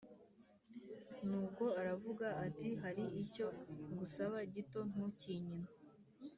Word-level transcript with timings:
Nuko 1.27 1.63
aravuga 1.81 2.27
ati 2.45 2.69
“Hari 2.83 3.03
icyo 3.23 3.47
ngusaba 3.91 4.37
gito 4.53 4.79
ntukinyime.” 4.91 5.69